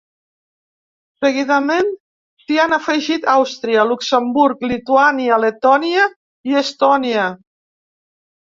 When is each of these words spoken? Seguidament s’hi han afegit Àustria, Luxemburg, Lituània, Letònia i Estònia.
Seguidament 1.25 1.91
s’hi 2.45 2.57
han 2.63 2.73
afegit 2.79 3.29
Àustria, 3.35 3.85
Luxemburg, 3.93 4.67
Lituània, 4.73 5.39
Letònia 5.47 6.11
i 6.53 6.61
Estònia. 6.65 7.31